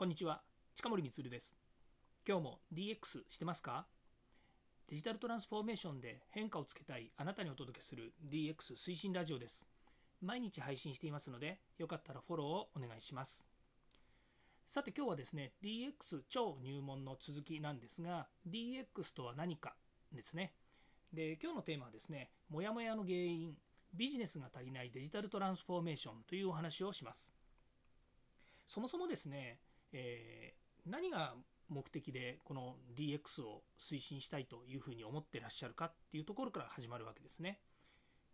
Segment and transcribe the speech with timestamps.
[0.00, 0.40] こんにちは。
[0.74, 1.54] 近森光です。
[2.26, 3.84] 今日も DX してますか？
[4.88, 9.66] デジタルトランスフォーメーションで変化をつけたいあなたにお届けする DX 推進ラジオです。
[10.22, 13.44] 毎日配信していますのでよかったらフォローをお願いします。
[14.66, 19.74] さて今日はですね DX 超入門の続きなんですが DX とは何か
[20.14, 20.54] ですね。
[21.12, 23.52] で今日のテーマはですねモヤモヤの原因
[23.92, 27.34] ビジネスが足りないデジタルトランスフォーメーションというお話をします。
[28.66, 29.58] そもそもですね
[29.92, 31.34] えー、何が
[31.68, 37.60] 目的でこの DX を推進したいというふうに思ってらっしゃるかっていうところから始まるわけですね。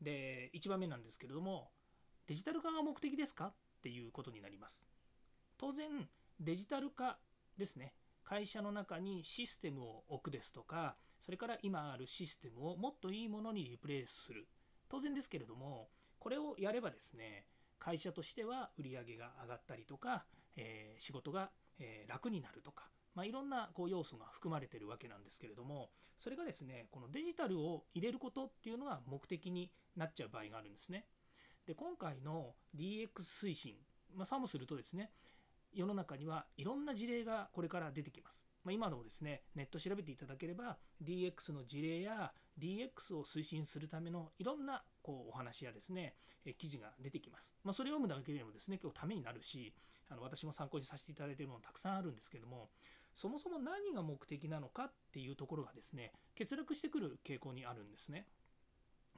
[0.00, 1.70] で1番目なんですけれども
[2.26, 4.80] デジタル化が目的ですかっていうことになります。
[5.58, 6.08] 当然
[6.40, 7.18] デジタル化
[7.56, 14.46] ですね会社の中にシステムを置くですとかそれから今あるシステムをもっといいものにリプレイスする
[14.88, 17.46] 当然ですけれどもこれをやればですね
[17.84, 20.24] 会社としては売り上げが上がったりとか
[20.56, 31.06] えー、仕事が、えー、楽になるとか、まあ、いろんなこう要素が含まれてるわけなんですけれどもそれがですねこのデジタルを入れることっていうのが目的になっちゃう場合があるんですね。
[31.66, 33.74] で今回の DX 推進、
[34.14, 35.10] まあ、さもするとですね
[35.72, 38.46] 世の中にはいろんな事例がこれから出てきます。
[38.64, 46.14] まあ、今のもですね、ネット調べていただければ DX の事例や DX を推進するためのいろんなこうお話やですね、
[46.58, 47.52] 記事が出てきます。
[47.62, 49.74] まあ、それを読むだけでもですね、今日ためになるし、
[50.10, 52.70] あの私も参考にさせていただいているものたくさんあるんですけども、
[53.14, 58.26] そもそも何が目的なのかっていうところがですね、欠落してくる傾向にあるんですね。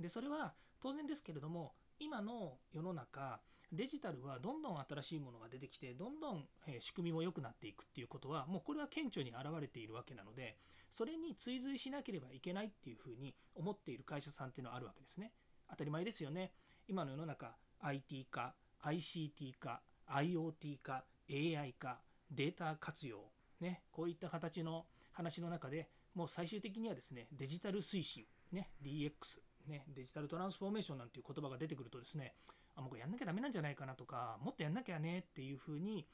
[0.00, 3.40] で、それは当然ですけれども、今の世の中
[3.74, 6.44] デジタルはどんどん新しいものが出てきてどんどん
[6.78, 10.56] 仕組みも良くなっていくっていうことはもうこれは顕著に現れているわけなので
[10.90, 15.32] それに追随しなければいけないっていうふうに思っている会社さんっていうのはあるわけですね。
[15.68, 16.52] 当たり前ですよね。
[16.86, 22.00] 今の世の中 IT 化 ICT 化 IoT 化 AI 化
[22.30, 23.18] データ活用
[23.60, 32.34] ねこういった形の話の中でもう最終的にはですねデジタル推進ね DX ね、デジタルトランスフォーメーションなんていう言葉が出てくるとですね
[32.76, 36.06] あもうやんなきゃダメなんじゃないかなとかもっとやんなきゃねっていうふうに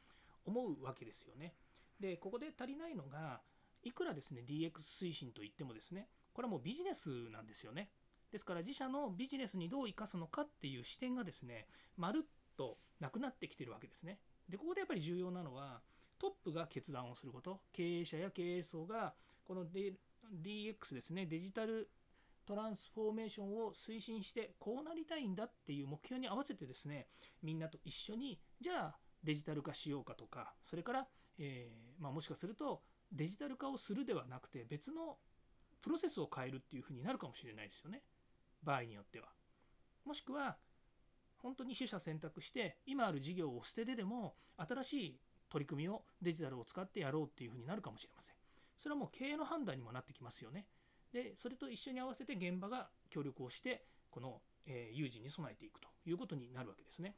[0.45, 1.55] 思うわけですよね。
[1.99, 3.41] でここで足りないのが
[3.83, 7.91] いくらですね DX 推進といってもですねこれはもうビジネスなんですよね。
[8.31, 11.67] ですから自社のビジネスにどう生かすのかっていう視点がですね
[11.97, 12.27] まるっ
[12.57, 14.19] となくなってきてるわけですね。
[14.49, 15.81] でここでやっぱり重要なのは
[16.19, 21.89] トップが決断をすること経営者や経営層がこの DX ですねデジタル
[22.51, 27.07] トランスフォーメーションを推進してこうなりたいんだっていう目標に合わせてですね
[27.45, 31.07] みんなと一緒にじゃあデジタル化しようかとかそれから、
[31.39, 35.19] えー、まあ、もしかするとデジタル化をするではなくて別の
[35.81, 38.03] プロセスを変えるっていうふうになるかもしれないですよね
[38.65, 39.29] 場合によっては。
[40.05, 40.57] もしくは
[41.37, 48.35] 本当に取捨選択して今ある事業を捨ててでも新しい取り組みをデジタルを使ってやろうっていうふうになるかもしれません。
[48.77, 50.67] それはもう経営の判断にもなってきますよね。
[51.13, 57.17] でそれと一緒に合わせて現場が協力をしてこの、えー、有事に備えていくということになるわけですね。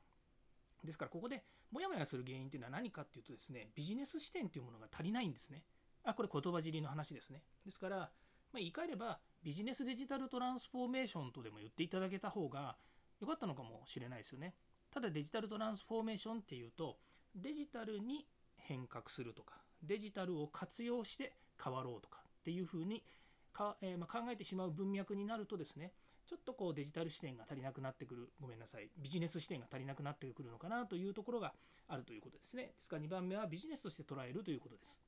[0.85, 5.63] ですからここでモヤモヤする原因っていうのは何かっていうとですねビジネス視点というものが足りないんですね。
[6.05, 7.43] あこれ言葉尻の話ですね。
[7.65, 8.07] ですから、ま
[8.55, 12.77] あ、言い換えればビジネスデジタルトランスフォーメーションとでも言っていただけた方が
[13.21, 14.55] 良かったのかもしれないですよね。
[14.91, 16.99] ただデジタルトランスフォーメーションっていうと
[17.35, 18.27] デジタルに
[18.57, 23.03] 変革するとかデジタルを活用して変わろうとかっていうふうに
[23.53, 25.93] か、えー、まあ、考えてしまう文脈になるとですね
[26.27, 28.31] ちょっとこうデジタル視点が足りなくなってくる。
[28.41, 28.89] ごめんなさい。
[28.97, 31.53] ビジネス視点が足りなくなってくるのかなというところが
[31.89, 32.63] あるということですね。
[32.63, 34.99] ですから2番目はビジネスとして捉えるということです。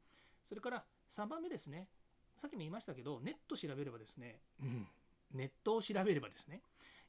[0.45, 1.89] それから3番目ですね。
[2.37, 4.87] さっきも言いましたけどネット調べればですね、うん、
[5.33, 6.61] ネットを調べればですね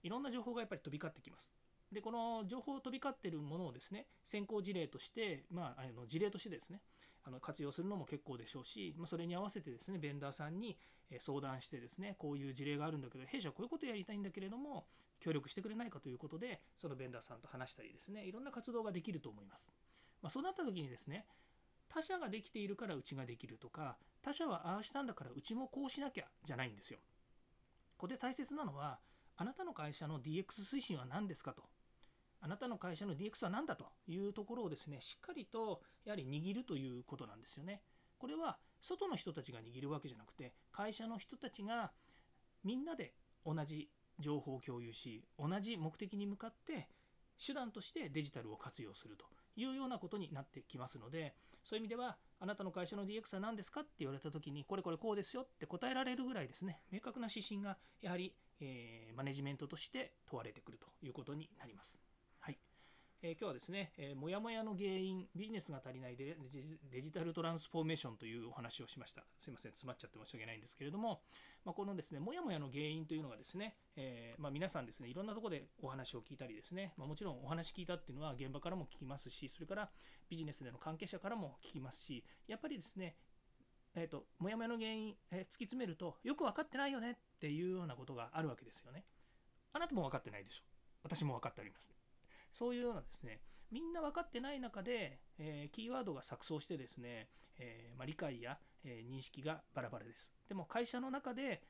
[0.03, 1.49] いろんな情報がやっぱり飛び交ってきます
[1.91, 6.81] でこの情報飛び交ってるものをですね先行事例として、まあ、あの事例としてですね
[7.23, 10.77] あの活用するのも結構でしょうし、まあ、それに合わせてですねベンダーさんに
[11.19, 14.85] 相談してですねこういう事例があるんだけど弊社はこういうことをやりたいんだけれども
[15.19, 19.67] 協力してくれないかということでそのベンダーさんと話したりですねいろんな活動ができると思います、
[20.21, 21.25] まあ、そうなった時にですね
[21.89, 26.99] 他社ができているからうちができるとか他社はああしたんだからうちもこうしなきゃじゃないんですよ。
[27.97, 28.99] ここで大切なのは
[29.37, 31.63] あなたの会社の DX 推進は何ですかと。
[32.41, 37.81] あなたの会社の DX は何だというところをですね、しっかりとやはり握るということなんですよね。
[38.17, 41.91] これは外の人たちが握るわけじゃなくて、会社の人たちが
[42.63, 43.13] みんなで
[43.45, 43.89] 同じ
[44.19, 46.87] 情報を共有し、同じ目的に向かって
[47.43, 61.97] 手段としてデジタルを活用するというようなことになってきますので、そういう意味では、あなたの会社の DX は何ですかって言われたときに、これこれこうですよって答えられるぐらいですね、明確な指針がやはり、えー、マネジメントとして問われてくるということになります。
[63.27, 66.37] え、今日はですね、えー、もやもやの原因、ビジネスが足りないデ
[66.91, 69.23] デジタルトランスフォーメーションというお話をしました。
[69.39, 71.21] すいません、詰まっちゃって申し訳ないんですけれども、
[71.65, 79.89] まあ、このですね、もやもやの原因というのがですね、えー、まあ、皆さんですね、いろんなところでお話を聞いたりですね、まあ、もちろんお話聞いたっていうのは現場からも聞きますし、それから
[80.29, 83.15] ビジネスでの関係者からも聞きますし、やっぱりですね、
[83.95, 89.03] えっ、と、もやもやの原因、え突き詰めると、よく分かってないよねっていうようなことがあるわけですよね。
[89.73, 90.63] あなたも分かってないでしょ。
[91.01, 92.04] 私も分かっております。
[92.57, 93.41] そういうようなですね、
[93.71, 97.27] みんな分かってない中で、えー、キーワードが錯綜してですね、
[97.59, 100.31] えー、まあ、理解や、えー、認識がバラバラです。
[100.47, 101.63] でも会社の中で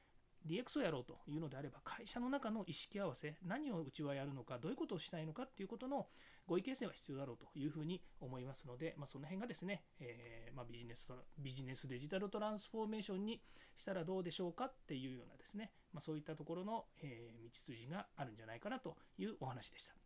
[0.48, 6.08] DX をやろうというのであれば、会社の中の意識合わせ、何をうちはやるのか、どういうことをしたいのかっていうことの
[6.46, 11.10] 合意形成は必要だろうというふうに思いますので、まあ、その辺がですね、えー、まあ、ビジネス
[11.40, 13.42] ビジネスデジタルトランスフォーメーションに
[13.76, 20.05] したらどうでしょうかっていうようなですね、まあ、そういったところの、え道筋があるんじゃないかなというお話でした。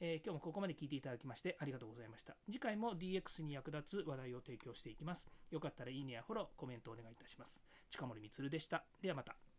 [0.00, 2.36] えー、今日もここまで聞いていただきましてありがとうございました。
[2.46, 5.26] 次回も DX に役立つ話題を提供していきます。
[5.50, 7.62] よかったらいいねやフォロー、コメントお願いいたします。
[7.88, 8.84] 近森光でした。
[9.00, 9.55] ではまた。